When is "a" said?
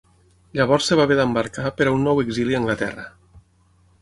1.87-1.93, 2.59-2.63